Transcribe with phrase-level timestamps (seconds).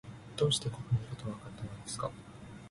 [0.35, 2.09] どうしてここにいると、わかったのですか？